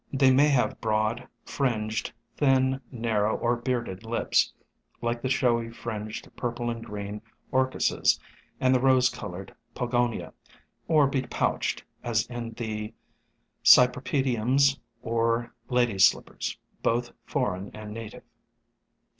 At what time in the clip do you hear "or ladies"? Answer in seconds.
15.03-16.07